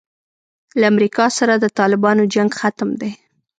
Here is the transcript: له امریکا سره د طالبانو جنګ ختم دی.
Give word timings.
له 0.79 0.83
امریکا 0.93 1.25
سره 1.37 1.53
د 1.57 1.65
طالبانو 1.79 2.23
جنګ 2.33 2.49
ختم 2.61 2.89
دی. 3.01 3.11